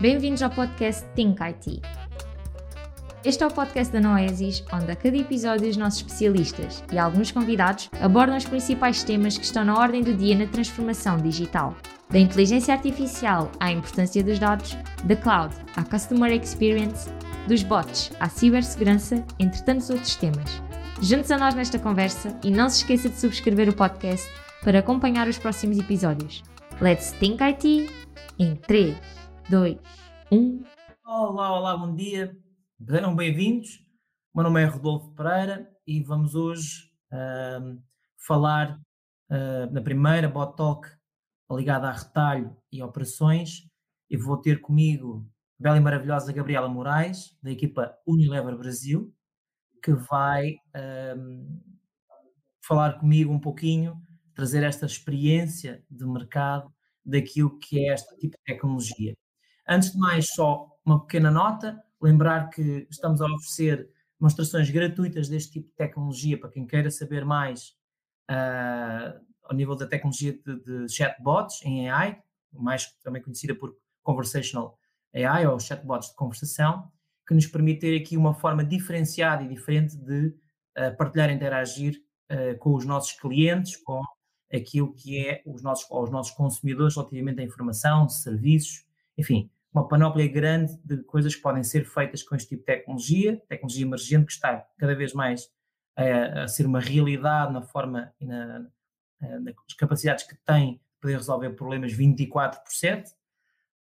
[0.00, 1.82] Bem-vindos ao podcast Think IT.
[3.24, 7.32] Este é o podcast da Noesis, onde a cada episódio os nossos especialistas e alguns
[7.32, 11.76] convidados abordam os principais temas que estão na ordem do dia na transformação digital.
[12.08, 17.10] Da inteligência artificial à importância dos dados, da cloud à customer experience,
[17.48, 20.62] dos bots à cibersegurança, entre tantos outros temas.
[21.02, 24.30] Junte-se a nós nesta conversa e não se esqueça de subscrever o podcast
[24.62, 26.44] para acompanhar os próximos episódios.
[26.80, 27.90] Let's Think IT
[28.38, 28.96] em 3,
[29.50, 29.78] 2,
[30.30, 30.62] 1.
[31.06, 32.36] Olá, olá, bom dia.
[32.86, 33.82] Sejam bem-vindos.
[34.34, 37.82] Meu nome é Rodolfo Pereira e vamos hoje uh,
[38.18, 38.78] falar
[39.30, 40.86] uh, na primeira Bot Talk
[41.50, 43.66] ligada a retalho e operações.
[44.10, 45.26] E vou ter comigo
[45.58, 49.10] a bela e maravilhosa Gabriela Moraes, da equipa Unilever Brasil,
[49.82, 51.62] que vai uh,
[52.60, 53.98] falar comigo um pouquinho,
[54.34, 56.70] trazer esta experiência de mercado
[57.02, 59.16] daquilo que é este tipo de tecnologia.
[59.68, 61.82] Antes de mais, só uma pequena nota.
[62.00, 67.24] Lembrar que estamos a oferecer demonstrações gratuitas deste tipo de tecnologia para quem queira saber
[67.24, 67.74] mais
[68.30, 74.78] uh, ao nível da tecnologia de, de, chatbots em AI, mais também conhecida por Conversational
[75.14, 76.90] AI ou chatbots de conversação,
[77.26, 80.28] que nos permite ter aqui uma forma diferenciada e diferente de
[80.78, 84.02] uh, partilhar e interagir uh, com os nossos clientes, com
[84.52, 90.26] aquilo que é os nossos, os nossos consumidores relativamente à informação, serviços, enfim, uma panóplia
[90.26, 94.32] grande de coisas que podem ser feitas com este tipo de tecnologia, tecnologia emergente que
[94.32, 95.48] está cada vez mais
[95.96, 98.66] a, a ser uma realidade na forma e na,
[99.20, 103.12] nas capacidades que tem de poder resolver problemas 24 por 7.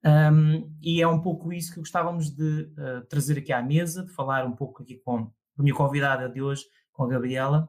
[0.05, 4.13] Um, e é um pouco isso que gostávamos de uh, trazer aqui à mesa, de
[4.13, 7.69] falar um pouco aqui com a minha convidada de hoje, com a Gabriela,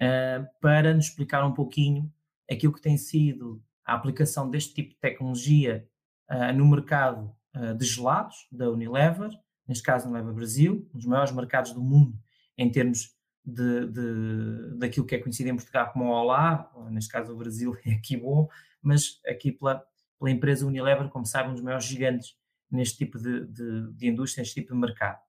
[0.00, 2.12] uh, para nos explicar um pouquinho
[2.50, 5.88] aquilo que tem sido a aplicação deste tipo de tecnologia
[6.30, 9.30] uh, no mercado uh, de gelados da Unilever,
[9.66, 12.18] neste caso Unilever Brasil, um dos maiores mercados do mundo
[12.56, 13.14] em termos
[13.44, 17.92] de, de, daquilo que é conhecido em Portugal como Olá, neste caso o Brasil é
[17.92, 18.48] aqui bom,
[18.80, 19.84] mas aqui pela,
[20.18, 22.36] pela empresa Unilever, como sabem, um dos maiores gigantes
[22.70, 25.20] neste tipo de, de, de indústria, neste tipo de mercado.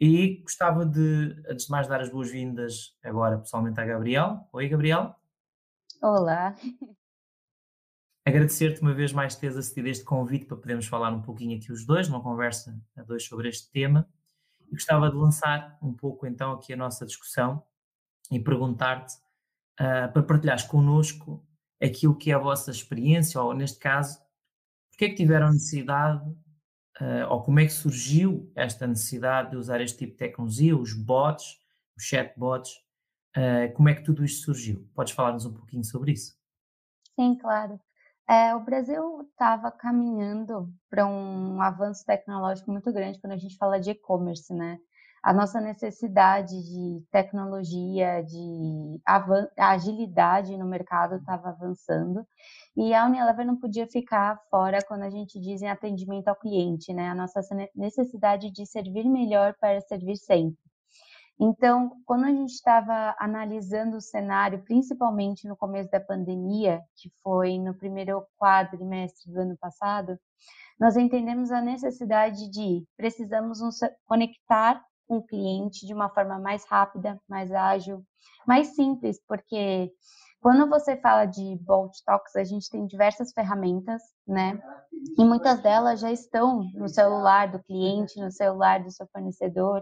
[0.00, 4.48] E gostava de, antes de mais, dar as boas-vindas agora pessoalmente à Gabriel.
[4.52, 5.14] Oi, Gabriel.
[6.02, 6.56] Olá.
[8.24, 11.84] Agradecer-te uma vez mais teres acedido este convite para podermos falar um pouquinho aqui os
[11.84, 14.08] dois, numa conversa a dois sobre este tema.
[14.68, 17.64] E gostava de lançar um pouco então aqui a nossa discussão
[18.30, 19.14] e perguntar-te
[19.80, 21.44] uh, para partilhares connosco
[21.82, 24.20] aquilo que é a vossa experiência, ou neste caso,
[24.90, 26.24] porque é que tiveram necessidade,
[27.00, 30.94] uh, ou como é que surgiu esta necessidade de usar este tipo de tecnologia, os
[30.94, 31.58] bots,
[31.96, 32.70] os chatbots,
[33.36, 34.88] uh, como é que tudo isto surgiu?
[34.94, 36.36] Podes falar-nos um pouquinho sobre isso?
[37.18, 37.80] Sim, claro.
[38.28, 43.80] É, o Brasil estava caminhando para um avanço tecnológico muito grande quando a gente fala
[43.80, 44.78] de e-commerce, né?
[45.22, 49.00] A nossa necessidade de tecnologia, de
[49.56, 52.26] agilidade no mercado estava avançando
[52.76, 56.92] e a Unilever não podia ficar fora quando a gente diz em atendimento ao cliente,
[56.92, 57.08] né?
[57.10, 57.40] A nossa
[57.74, 60.71] necessidade de servir melhor para servir sempre.
[61.40, 67.58] Então, quando a gente estava analisando o cenário, principalmente no começo da pandemia, que foi
[67.58, 70.18] no primeiro quadrimestre do ano passado,
[70.78, 76.64] nós entendemos a necessidade de precisamos nos conectar com o cliente de uma forma mais
[76.64, 78.04] rápida, mais ágil,
[78.46, 79.92] mais simples, porque
[80.42, 84.60] quando você fala de Bolt Talks, a gente tem diversas ferramentas, né?
[85.16, 89.80] E muitas delas já estão no celular do cliente, no celular do seu fornecedor,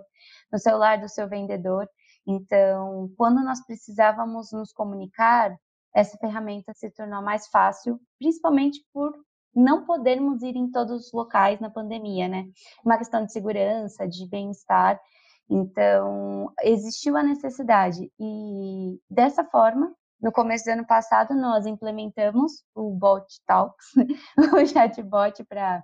[0.53, 1.89] no celular do seu vendedor.
[2.27, 5.57] Então, quando nós precisávamos nos comunicar,
[5.95, 9.15] essa ferramenta se tornou mais fácil, principalmente por
[9.55, 12.45] não podermos ir em todos os locais na pandemia, né?
[12.85, 15.01] Uma questão de segurança, de bem-estar.
[15.49, 19.91] Então, existiu a necessidade e dessa forma
[20.21, 23.87] no começo do ano passado, nós implementamos o Bot Talks,
[24.55, 25.83] o chatbot para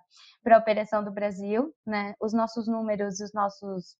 [0.50, 2.14] a operação do Brasil, né?
[2.20, 3.96] Os nossos números, os nossos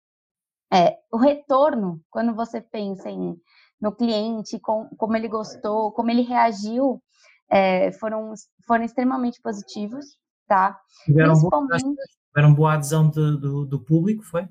[0.72, 3.36] é, o retorno quando você pensa em
[3.80, 7.02] no cliente, com, como ele gostou, como ele reagiu,
[7.50, 8.32] é, foram
[8.66, 10.04] foram extremamente positivos,
[10.46, 10.78] tá?
[11.04, 11.82] Tiveram, Principalmente...
[11.82, 11.96] boa,
[12.28, 14.48] tiveram boa adesão do, do, do público, foi?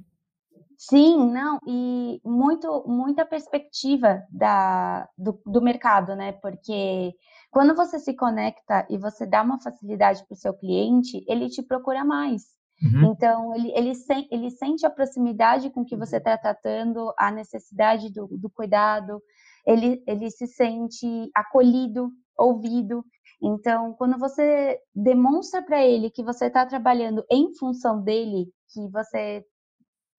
[0.77, 6.33] Sim, não, e muito, muita perspectiva da, do, do mercado, né?
[6.33, 7.13] Porque
[7.49, 11.63] quando você se conecta e você dá uma facilidade para o seu cliente, ele te
[11.63, 12.43] procura mais.
[12.83, 13.11] Uhum.
[13.11, 18.11] Então, ele, ele, sen, ele sente a proximidade com que você está tratando, a necessidade
[18.11, 19.21] do, do cuidado,
[19.65, 23.03] ele, ele se sente acolhido, ouvido.
[23.41, 29.45] Então, quando você demonstra para ele que você está trabalhando em função dele, que você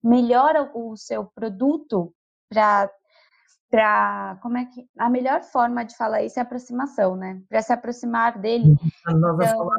[0.07, 2.13] melhora o seu produto
[2.49, 2.89] para
[3.69, 7.41] para como é que a melhor forma de falar isso é aproximação, né?
[7.49, 8.77] Para se aproximar dele.
[9.05, 9.77] Nós então, falar,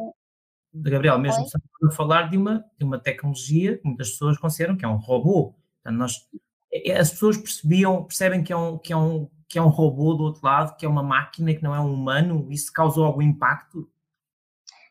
[0.75, 1.46] Gabriel, mesmo
[1.84, 5.54] a falar de uma de uma tecnologia que muitas pessoas consideram que é um robô.
[5.80, 6.12] Então, nós
[6.70, 9.69] é, é, as pessoas percebiam percebem que é um que é um que é um
[9.69, 12.46] robô do outro lado, que é uma máquina, que não é um humano.
[12.50, 13.90] Isso causou algum impacto?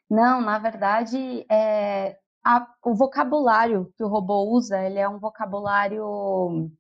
[0.10, 2.18] Não, na verdade, é,
[2.48, 6.72] a, o vocabulário que o robô usa, ele é um vocabulário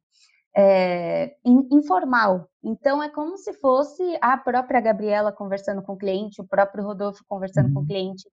[0.55, 2.47] é, in, informal.
[2.63, 7.21] Então, é como se fosse a própria Gabriela conversando com o cliente, o próprio Rodolfo
[7.27, 7.87] conversando com o uhum.
[7.87, 8.29] cliente.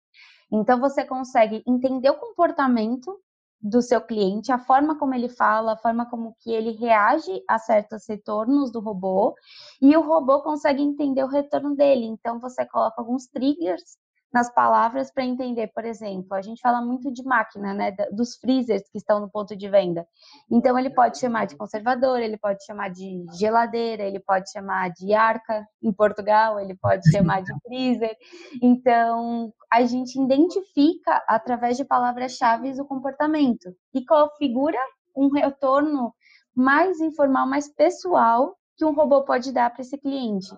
[0.52, 3.18] Então, você consegue entender o comportamento
[3.60, 7.58] do seu cliente, a forma como ele fala, a forma como que ele reage a
[7.58, 9.34] certos retornos do robô,
[9.82, 12.04] e o robô consegue entender o retorno dele.
[12.04, 13.96] Então, você coloca alguns triggers
[14.34, 18.82] nas palavras para entender, por exemplo, a gente fala muito de máquina, né, dos freezers
[18.90, 20.04] que estão no ponto de venda.
[20.50, 25.14] Então ele pode chamar de conservador, ele pode chamar de geladeira, ele pode chamar de
[25.14, 28.16] arca em Portugal, ele pode chamar de freezer.
[28.60, 34.78] Então a gente identifica através de palavras-chave o comportamento e configura
[35.16, 36.12] um retorno
[36.56, 40.48] mais informal, mais pessoal que um robô pode dar para esse cliente.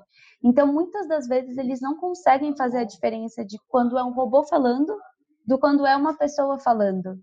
[0.47, 4.45] Então, muitas das vezes, eles não conseguem fazer a diferença de quando é um robô
[4.45, 4.97] falando
[5.45, 7.19] do quando é uma pessoa falando.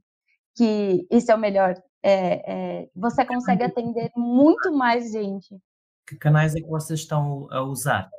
[0.54, 1.74] Que isso é o melhor.
[2.04, 5.58] É, é, você consegue atender muito mais gente.
[6.06, 8.10] Que canais é que vocês estão a usar?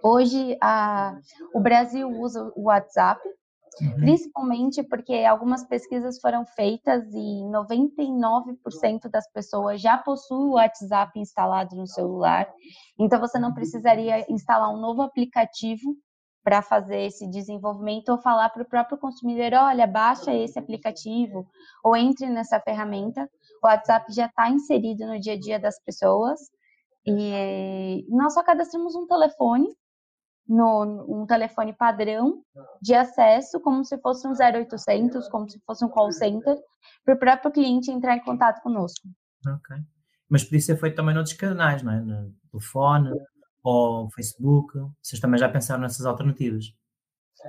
[0.00, 1.18] Hoje, a,
[1.52, 3.20] o Brasil usa o WhatsApp,
[3.80, 3.96] Uhum.
[3.96, 11.76] Principalmente porque algumas pesquisas foram feitas e 99% das pessoas já possuem o WhatsApp instalado
[11.76, 12.48] no celular.
[12.98, 15.94] Então você não precisaria instalar um novo aplicativo
[16.42, 21.44] para fazer esse desenvolvimento ou falar para o próprio consumidor, olha, baixa esse aplicativo
[21.82, 23.28] ou entre nessa ferramenta.
[23.62, 26.38] O WhatsApp já está inserido no dia a dia das pessoas
[27.04, 29.68] e nós só cadastramos um telefone
[30.48, 32.42] no um telefone padrão
[32.80, 36.56] de acesso, como se fosse um 0800, como se fosse um call center,
[37.04, 39.08] para o próprio cliente entrar em contato conosco.
[39.46, 39.76] Ok.
[40.28, 42.00] Mas podia ser feito também noutros canais, não é?
[42.00, 43.10] No telefone
[43.62, 44.72] ou Facebook.
[45.02, 46.66] Vocês também já pensaram nessas alternativas?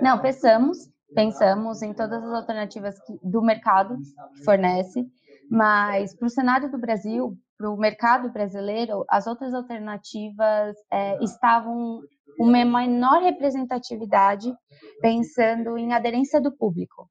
[0.02, 0.78] Não, pensamos.
[1.14, 3.96] Pensamos em todas as alternativas que, do mercado
[4.36, 5.08] que fornece,
[5.50, 12.02] mas para o cenário do Brasil, para o mercado brasileiro, as outras alternativas é, estavam
[12.38, 14.54] uma menor representatividade
[15.01, 17.10] pensando em aderência do público.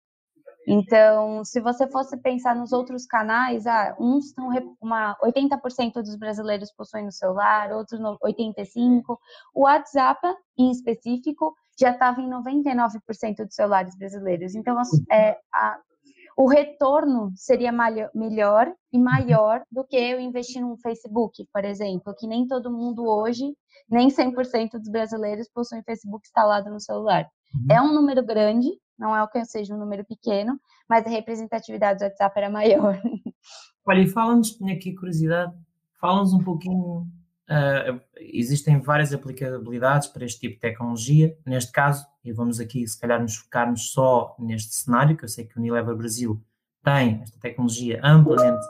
[0.68, 4.48] Então, se você fosse pensar nos outros canais, ah, uns estão
[4.80, 9.16] uma 80% dos brasileiros possuem no celular, outros 85.
[9.54, 10.20] O WhatsApp,
[10.58, 14.56] em específico, já estava em 99% dos celulares brasileiros.
[14.56, 14.76] Então,
[15.12, 15.78] é, a,
[16.36, 22.26] o retorno seria melhor e maior do que eu investir num Facebook, por exemplo, que
[22.26, 23.54] nem todo mundo hoje,
[23.88, 27.26] nem 100% dos brasileiros possuem Facebook instalado no celular.
[27.54, 27.66] Uhum.
[27.70, 28.68] É um número grande,
[28.98, 33.00] não é o que seja um número pequeno, mas a representatividade do WhatsApp era maior.
[33.86, 35.54] Olha, e fala-nos, tinha aqui curiosidade,
[35.98, 37.06] fala-nos um pouquinho
[37.48, 41.38] Uh, existem várias aplicabilidades para este tipo de tecnologia.
[41.46, 45.44] Neste caso, e vamos aqui se calhar nos focarmos só neste cenário, que eu sei
[45.44, 46.42] que o Unilever Brasil
[46.82, 48.64] tem esta tecnologia amplamente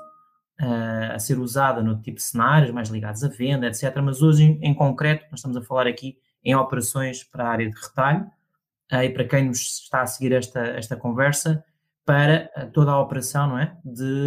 [0.61, 3.95] uh, a ser usada no tipo de cenários mais ligados à venda, etc.
[4.03, 7.69] Mas hoje, em, em, concreto, nós estamos a falar aqui em operações para a área
[7.69, 8.31] de retalho
[8.93, 11.65] uh, e para quem nos está a seguir esta, esta conversa,
[12.05, 13.77] para toda a operação, não é?
[13.85, 14.27] De,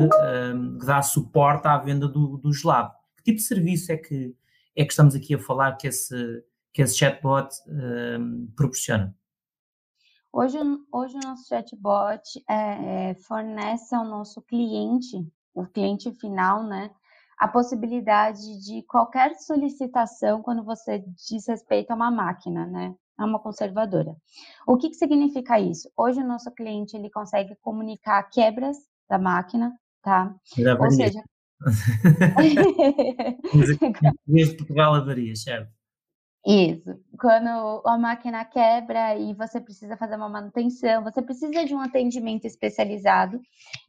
[0.80, 2.92] de dar suporte à venda do, do gelado.
[3.16, 4.36] Que tipo de serviço é que
[4.80, 9.14] é que estamos aqui a falar que esse, que esse chatbot um, proporciona?
[10.32, 10.60] Hoje,
[10.92, 15.18] hoje o nosso chatbot é, fornece ao nosso cliente,
[15.56, 16.92] o cliente final, né,
[17.38, 23.40] a possibilidade de qualquer solicitação quando você diz respeito a uma máquina, né, a uma
[23.40, 24.16] conservadora.
[24.68, 25.90] O que, que significa isso?
[25.98, 28.78] Hoje o nosso cliente ele consegue comunicar quebras
[29.10, 30.36] da máquina, tá?
[30.80, 31.24] Ou seja,
[34.58, 35.79] Portugal avaria, certo?
[36.46, 36.98] Isso.
[37.20, 42.46] Quando a máquina quebra e você precisa fazer uma manutenção, você precisa de um atendimento
[42.46, 43.42] especializado.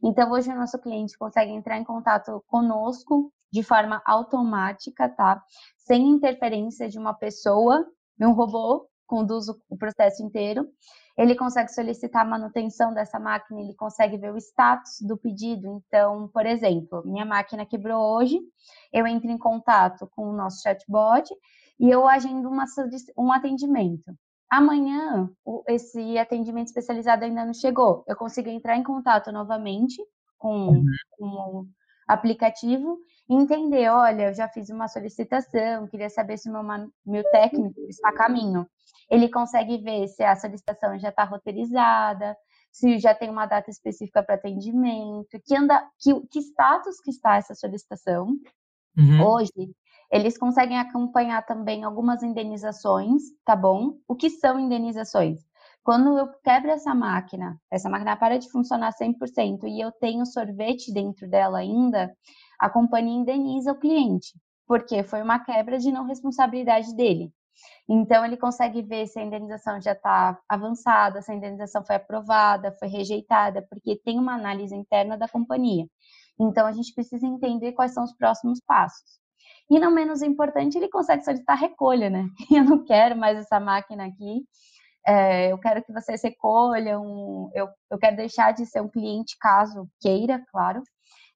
[0.03, 5.41] Então, hoje o nosso cliente consegue entrar em contato conosco de forma automática, tá?
[5.77, 7.85] Sem interferência de uma pessoa,
[8.19, 10.67] um robô conduz o processo inteiro
[11.17, 15.67] ele consegue solicitar a manutenção dessa máquina, ele consegue ver o status do pedido.
[15.67, 18.39] Então, por exemplo, minha máquina quebrou hoje,
[18.93, 21.29] eu entro em contato com o nosso chatbot
[21.81, 22.65] e eu agendo uma,
[23.17, 24.13] um atendimento.
[24.47, 25.27] amanhã
[25.67, 28.03] esse atendimento especializado ainda não chegou.
[28.07, 29.99] Eu consigo entrar em contato novamente
[30.37, 30.85] com, uhum.
[31.17, 31.67] com o
[32.07, 36.61] aplicativo e entender, olha, eu já fiz uma solicitação, queria saber se meu,
[37.03, 38.67] meu técnico está a caminho.
[39.09, 42.37] Ele consegue ver se a solicitação já está roteirizada,
[42.71, 47.37] se já tem uma data específica para atendimento, que anda, que, que status que está
[47.37, 48.27] essa solicitação.
[48.97, 49.25] Uhum.
[49.25, 49.73] Hoje,
[50.11, 53.97] eles conseguem acompanhar também algumas indenizações, tá bom?
[54.07, 55.39] O que são indenizações?
[55.83, 60.93] Quando eu quebro essa máquina, essa máquina para de funcionar 100% e eu tenho sorvete
[60.93, 62.15] dentro dela ainda,
[62.59, 64.37] a companhia indeniza o cliente,
[64.67, 67.33] porque foi uma quebra de não responsabilidade dele.
[67.87, 72.71] Então, ele consegue ver se a indenização já está avançada, se a indenização foi aprovada,
[72.73, 75.85] foi rejeitada, porque tem uma análise interna da companhia.
[76.39, 79.21] Então, a gente precisa entender quais são os próximos passos.
[79.69, 82.25] E não menos importante, ele consegue solicitar recolha, né?
[82.51, 84.43] Eu não quero mais essa máquina aqui,
[85.05, 89.89] é, eu quero que vocês recolham, eu, eu quero deixar de ser um cliente caso
[89.99, 90.83] queira, claro.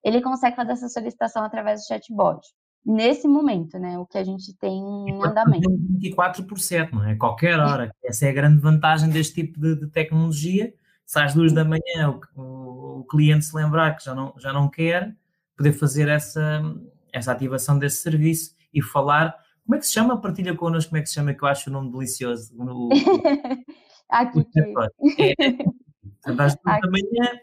[0.04, 2.40] Ele consegue fazer essa solicitação através do chatbot.
[2.86, 3.98] Nesse momento, né?
[3.98, 4.78] O que a gente tem
[5.10, 5.68] em andamento.
[5.68, 7.16] 24 por 7, não é?
[7.16, 7.92] Qualquer hora.
[8.04, 10.72] Essa é a grande vantagem deste tipo de, de tecnologia.
[11.04, 14.54] Se às duas da manhã o, o, o, cliente se lembrar que já não, já
[14.54, 15.16] não quer,
[15.58, 16.62] poder fazer essa,
[17.15, 19.36] essa ativação desse serviço e falar.
[19.63, 20.19] Como é que se chama?
[20.19, 22.53] Partilha connosco como é que se chama, que eu acho o nome delicioso.
[22.57, 22.89] O,
[24.10, 24.45] Aqui.
[25.19, 25.34] É,
[26.25, 27.39] às duas da manhã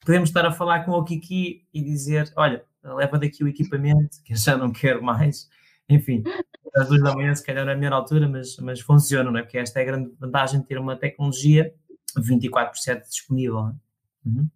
[0.00, 4.32] podemos estar a falar com o Kiki e dizer: olha, leva daqui o equipamento, que
[4.32, 5.48] eu já não quero mais.
[5.88, 6.22] Enfim,
[6.74, 9.38] às duas da manhã, se calhar não é a melhor altura, mas, mas funciona, não
[9.38, 9.42] é?
[9.42, 11.72] Porque esta é a grande vantagem de ter uma tecnologia
[12.16, 13.54] 24 por 7 disponível.
[13.54, 13.74] Não, é?
[14.26, 14.48] uhum.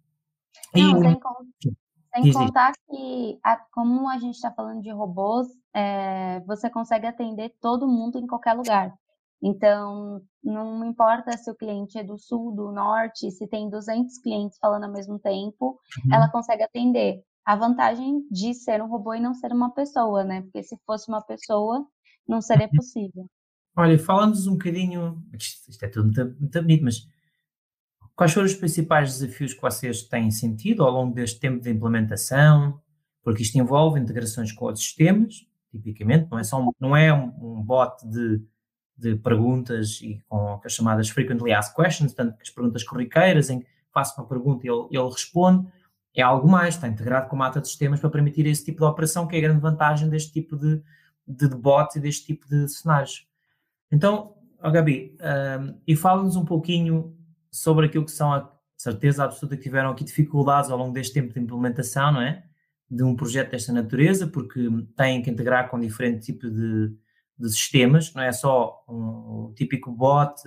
[0.75, 1.11] não e,
[1.61, 1.75] sem,
[2.23, 7.53] sem contar que, a, como a gente está falando de robôs, é, você consegue atender
[7.61, 8.93] todo mundo em qualquer lugar.
[9.41, 14.57] Então, não importa se o cliente é do sul, do norte, se tem 200 clientes
[14.59, 16.13] falando ao mesmo tempo, uhum.
[16.13, 17.23] ela consegue atender.
[17.45, 20.41] A vantagem de ser um robô e não ser uma pessoa, né?
[20.41, 21.85] Porque se fosse uma pessoa,
[22.27, 22.75] não seria uhum.
[22.75, 23.25] possível.
[23.77, 27.07] Olha, falando-nos um bocadinho, isto é tudo muito, muito bonito, mas
[28.19, 32.77] Quais foram os principais desafios que vocês têm sentido ao longo deste tempo de implementação?
[33.23, 37.63] Porque isto envolve integrações com outros sistemas, tipicamente, não é só um, não é um,
[37.63, 38.43] bot de,
[38.97, 43.67] de perguntas e com as chamadas frequently asked questions, portanto, as perguntas corriqueiras em que
[43.93, 45.65] faço uma pergunta e ele, ele responde,
[46.13, 48.83] é algo mais, está integrado com uma ata de sistemas para permitir esse tipo de
[48.83, 50.83] operação, que é a grande vantagem deste tipo de,
[51.25, 53.25] de, bot e deste tipo de cenários.
[53.89, 57.17] Então, oh Gabi, um, e fala-nos um pouquinho
[57.51, 61.33] sobre aquilo que são a certeza absoluta que tiveram aqui dificuldades ao longo deste tempo
[61.33, 62.43] de implementação, não é?
[62.89, 66.95] De um projeto desta natureza, porque têm que integrar com diferente tipo de,
[67.37, 70.41] de sistemas, não é só um, típico bot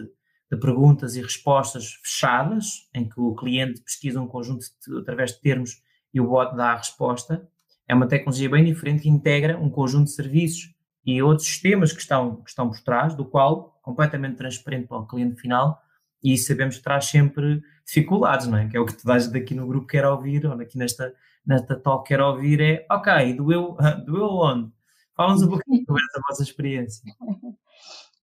[0.50, 5.40] de perguntas e respostas fechadas, em que o cliente pesquisa um conjunto de, através de
[5.40, 5.82] termos
[6.12, 7.48] e o bot dá a resposta.
[7.88, 12.00] É uma tecnologia bem diferente que integra um conjunto de serviços e outros sistemas que
[12.00, 15.80] estão, que estão por trás, do qual, completamente transparente para o cliente final,
[16.22, 18.68] e sabemos que traz sempre dificuldades, não é?
[18.68, 21.12] Que é o que toda a gente aqui no grupo quer ouvir, ou aqui nesta,
[21.44, 23.76] nesta talk quer ouvir, é ok, doeu,
[24.06, 24.72] doeu onde?
[25.14, 27.02] Fala-nos um pouquinho sobre essa vossa experiência.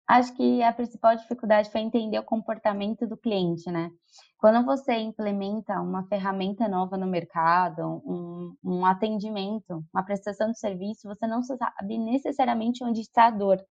[0.07, 3.91] Acho que a principal dificuldade foi entender o comportamento do cliente, né?
[4.39, 11.07] Quando você implementa uma ferramenta nova no mercado, um, um atendimento, uma prestação de serviço,
[11.07, 13.63] você não sabe necessariamente onde está a dor.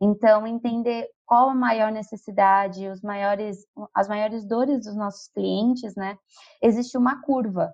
[0.00, 6.16] Então, entender qual a maior necessidade, os maiores, as maiores dores dos nossos clientes, né?
[6.62, 7.72] Existe uma curva.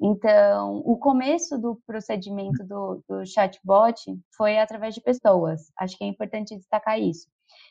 [0.00, 3.96] Então, o começo do procedimento do, do chatbot
[4.36, 5.70] foi através de pessoas.
[5.78, 7.26] Acho que é importante destacar isso.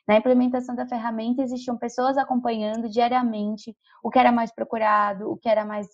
[0.08, 5.50] Na implementação da ferramenta, existiam pessoas acompanhando diariamente o que era mais procurado, o que
[5.50, 5.88] era mais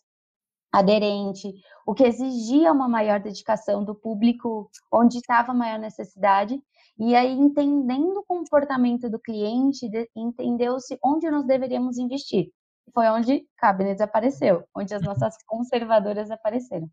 [0.71, 1.53] aderente,
[1.85, 6.61] o que exigia uma maior dedicação do público onde estava a maior necessidade,
[7.03, 12.51] e aí, entendendo o comportamento do cliente, entendeu-se onde nós deveríamos investir.
[12.93, 16.87] Foi onde Cabinets apareceu, onde as nossas conservadoras apareceram.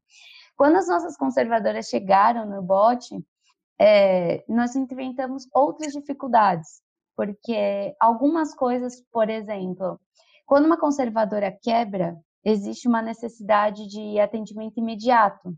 [0.56, 3.06] Quando as nossas conservadoras chegaram no bot,
[3.78, 6.80] é, nós enfrentamos outras dificuldades,
[7.14, 10.00] porque algumas coisas, por exemplo,
[10.46, 15.54] quando uma conservadora quebra, existe uma necessidade de atendimento imediato.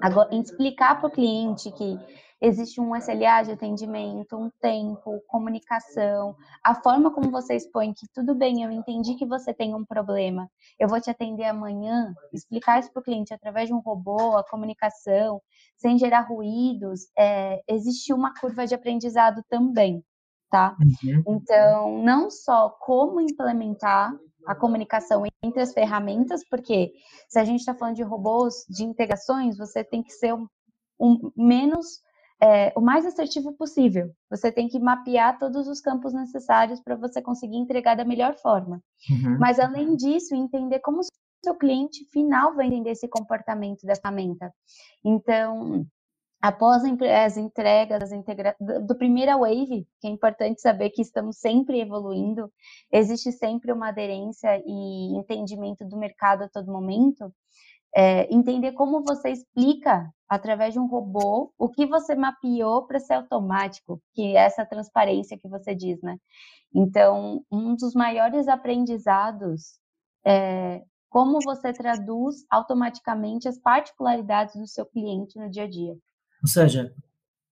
[0.00, 1.98] Agora, explicar para o cliente que
[2.40, 8.34] existe um SLA de atendimento, um tempo, comunicação, a forma como você expõe que tudo
[8.34, 12.92] bem, eu entendi que você tem um problema, eu vou te atender amanhã, explicar isso
[12.92, 15.40] para o cliente através de um robô, a comunicação,
[15.76, 20.04] sem gerar ruídos, é, existe uma curva de aprendizado também.
[20.50, 20.76] tá?
[21.04, 21.22] Uhum.
[21.26, 24.14] Então, não só como implementar
[24.46, 26.92] a comunicação entre as ferramentas, porque
[27.28, 30.46] se a gente está falando de robôs, de integrações, você tem que ser um,
[31.00, 32.00] um menos
[32.40, 34.12] é, o mais assertivo possível.
[34.30, 38.82] Você tem que mapear todos os campos necessários para você conseguir entregar da melhor forma.
[39.10, 39.38] Uhum.
[39.38, 41.04] Mas, além disso, entender como o
[41.44, 44.52] seu cliente final vai entender esse comportamento da ferramenta.
[45.04, 45.86] Então,
[46.42, 48.54] após as entregas as integra...
[48.60, 52.52] do primeira wave, que é importante saber que estamos sempre evoluindo,
[52.92, 57.32] existe sempre uma aderência e entendimento do mercado a todo momento
[57.94, 63.14] é, entender como você explica através de um robô o que você mapeou para ser
[63.14, 66.18] automático, que é essa transparência que você diz, né?
[66.74, 69.78] Então, um dos maiores aprendizados
[70.24, 75.96] é como você traduz automaticamente as particularidades do seu cliente no dia a dia.
[76.42, 76.92] Ou seja,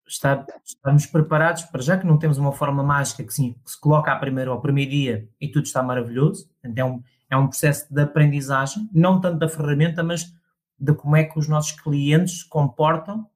[0.07, 3.79] estar, estarmos preparados para já que não temos uma forma mágica que, sim, que se
[3.79, 7.01] coloca a primeiro, ao primeiro dia e tudo está maravilhoso, então
[7.33, 10.33] é um processo de aprendizagem, não tanto da ferramenta, mas
[10.79, 13.27] de como é que os nossos clientes se comportam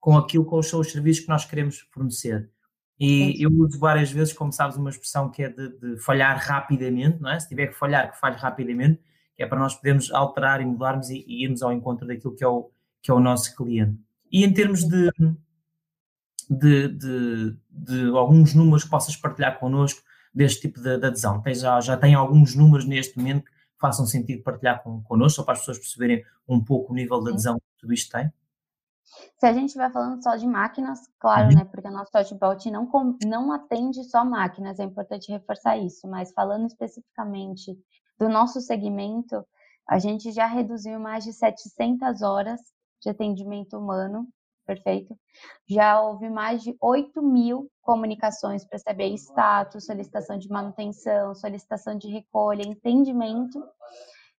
[0.00, 2.50] com aquilo com os seus serviços que nós queremos fornecer.
[2.98, 7.20] E eu uso várias vezes, como sabes, uma expressão que é de, de, falhar rapidamente,
[7.20, 7.40] não é?
[7.40, 9.00] Se tiver que falhar, que falhe rapidamente,
[9.34, 12.44] que é para nós podermos alterar e mudarmos e, e irmos ao encontro daquilo que
[12.44, 12.70] é o,
[13.02, 13.98] que é o nosso cliente.
[14.30, 15.10] E em termos de,
[16.48, 20.02] de, de, de alguns números que possas partilhar connosco,
[20.34, 21.40] deste tipo de, de adesão?
[21.40, 23.50] Tem, já, já tem alguns números neste momento que
[23.80, 27.30] façam sentido partilhar com, connosco, só para as pessoas perceberem um pouco o nível de
[27.30, 28.32] adesão que tudo isto tem?
[29.38, 31.58] Se a gente estiver falando só de máquinas, claro, uhum.
[31.58, 31.64] né?
[31.64, 32.90] Porque a nossa chatbot não,
[33.24, 37.78] não atende só máquinas, é importante reforçar isso, mas falando especificamente
[38.18, 39.44] do nosso segmento,
[39.88, 42.60] a gente já reduziu mais de 700 horas
[43.00, 44.26] de atendimento humano
[44.64, 45.16] perfeito.
[45.68, 52.08] Já houve mais de 8 mil comunicações para saber status, solicitação de manutenção, solicitação de
[52.08, 53.62] recolha, entendimento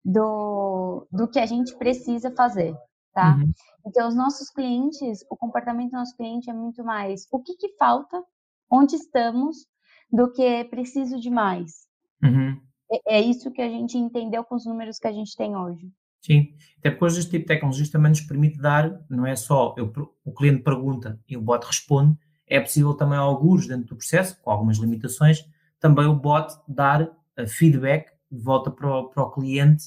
[0.05, 2.77] do, do que a gente precisa fazer,
[3.13, 3.37] tá?
[3.37, 3.53] Uhum.
[3.87, 7.77] Então, os nossos clientes, o comportamento do nosso cliente é muito mais o que, que
[7.77, 8.23] falta,
[8.71, 9.67] onde estamos,
[10.11, 11.87] do que preciso de mais.
[12.23, 12.61] Uhum.
[12.91, 15.91] É, é isso que a gente entendeu com os números que a gente tem hoje.
[16.25, 19.75] Sim, até porque hoje este tipo de tecnologias também nos permite dar, não é só
[19.77, 19.93] eu,
[20.25, 24.51] o cliente pergunta e o bot responde, é possível também alguns dentro do processo, com
[24.51, 25.45] algumas limitações,
[25.79, 29.85] também o bot dar uh, feedback de volta para o, para o cliente,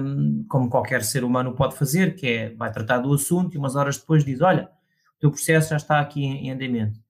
[0.00, 3.74] um, como qualquer ser humano pode fazer, que é, vai tratar do assunto e umas
[3.74, 4.70] horas depois diz, olha,
[5.16, 7.00] o teu processo já está aqui em, em andamento.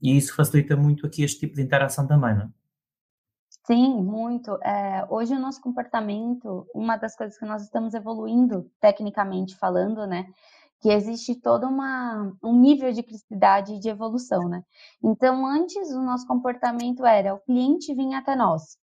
[0.00, 2.48] E isso facilita muito aqui este tipo de interação também, não é?
[3.66, 4.52] Sim, muito.
[4.62, 10.24] É, hoje o nosso comportamento, uma das coisas que nós estamos evoluindo, tecnicamente falando, né?
[10.80, 14.62] Que existe todo uma, um nível de criticidade e de evolução, né?
[15.02, 18.78] Então, antes o nosso comportamento era o cliente vinha até nós.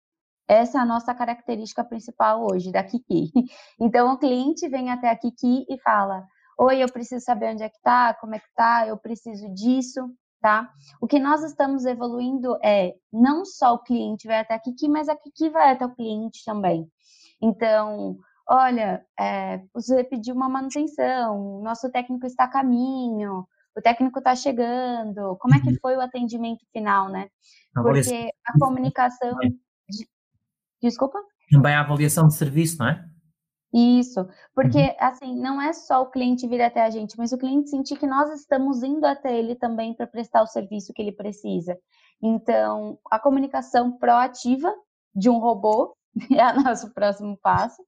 [0.49, 3.33] Essa é a nossa característica principal hoje da Kiki.
[3.81, 6.27] Então, o cliente vem até a Kiki e fala:
[6.59, 10.09] Oi, eu preciso saber onde é que tá, como é que tá, eu preciso disso
[10.40, 10.70] tá?
[11.01, 15.09] O que nós estamos evoluindo é não só o cliente vai até a Kiki, mas
[15.09, 16.90] a Kiki vai até o cliente também.
[17.40, 23.46] Então, olha, é, você pediu uma manutenção, nosso técnico está a caminho,
[23.77, 25.77] o técnico está chegando, como é que uhum.
[25.81, 27.29] foi o atendimento final, né?
[27.72, 29.37] Porque a comunicação...
[30.83, 31.18] Desculpa?
[31.51, 33.05] Também a avaliação de serviço, não é?
[33.73, 34.95] Isso, porque uhum.
[34.99, 38.07] assim, não é só o cliente vir até a gente, mas o cliente sentir que
[38.07, 41.79] nós estamos indo até ele também para prestar o serviço que ele precisa.
[42.23, 44.75] Então, a comunicação proativa
[45.15, 45.95] de um robô
[46.33, 47.83] é o nosso próximo passo.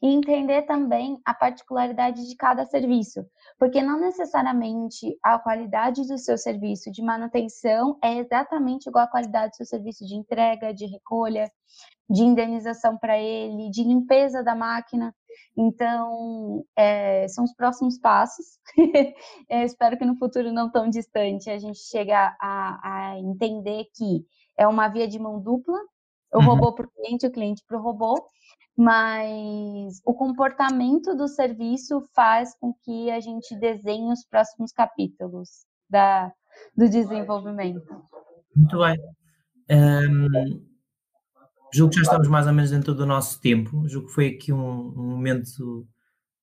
[0.00, 3.24] E entender também a particularidade de cada serviço,
[3.58, 9.52] porque não necessariamente a qualidade do seu serviço de manutenção é exatamente igual à qualidade
[9.52, 11.48] do seu serviço de entrega, de recolha,
[12.08, 15.14] de indenização para ele, de limpeza da máquina.
[15.56, 18.58] Então, é, são os próximos passos.
[19.50, 24.24] espero que no futuro não tão distante a gente chegue a, a entender que
[24.56, 25.78] é uma via de mão dupla,
[26.32, 26.44] o uhum.
[26.44, 28.14] robô para o cliente, o cliente para o robô,
[28.76, 36.32] mas o comportamento do serviço faz com que a gente desenhe os próximos capítulos da,
[36.76, 38.02] do desenvolvimento.
[38.56, 38.98] Muito bem.
[39.70, 40.71] Um,
[41.72, 43.88] julgo que já estamos mais ou menos dentro do nosso tempo.
[43.88, 45.86] Julgo que foi aqui um, um momento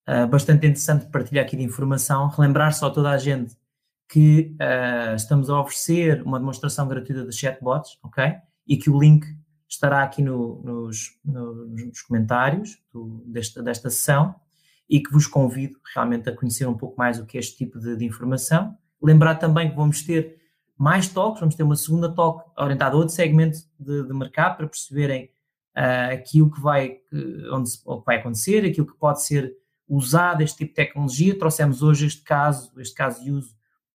[0.08, 2.28] uh, bastante interessante de partilhar aqui de informação.
[2.28, 3.56] Relembrar só a toda a gente
[4.10, 8.34] que uh, estamos a oferecer uma demonstração gratuita de chatbots, ok?
[8.68, 9.26] E que o link
[9.68, 14.34] estará aqui no, nos, nos, comentários do, desta, desta sessão
[14.90, 17.80] e que vos convido realmente a conhecer um pouco mais o que é este tipo
[17.80, 18.76] de, de informação.
[19.00, 20.39] Lembrar também que vamos ter
[20.80, 24.66] mais toques, vamos ter uma segunda toque orientada a outro segmento de, de mercado para
[24.66, 25.26] perceberem
[25.76, 27.00] uh, aquilo que vai,
[27.52, 29.54] onde, que vai acontecer, aquilo que pode ser
[29.90, 31.38] usado, este tipo de tecnologia.
[31.38, 33.54] Trouxemos hoje este caso, este caso de uso,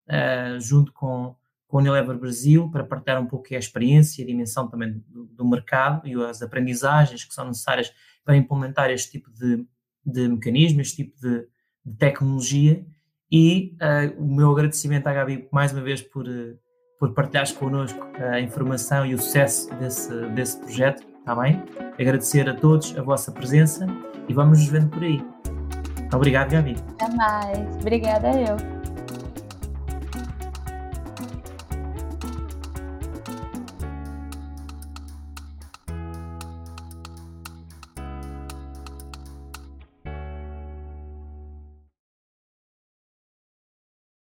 [0.08, 1.34] uh, junto com,
[1.66, 5.24] com o Unilever Brasil, para partilhar um pouco a experiência e a dimensão também do,
[5.24, 7.90] do, mercado e as aprendizagens que são necessárias
[8.22, 9.66] para implementar este tipo de,
[10.04, 11.48] de mecanismo, este tipo de,
[11.82, 12.84] de tecnologia.
[13.32, 16.28] E uh, o meu agradecimento à Gabi mais uma vez por,
[17.04, 21.62] por partilhares connosco a informação e o sucesso desse, desse projeto, está bem?
[22.00, 23.86] Agradecer a todos a vossa presença
[24.26, 25.22] e vamos nos vendo por aí.
[26.14, 26.76] Obrigado, Gabi.
[26.98, 27.76] Até mais.
[27.76, 28.73] Obrigada eu.